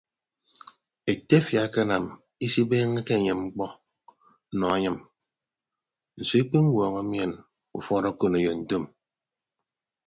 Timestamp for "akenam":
1.65-2.05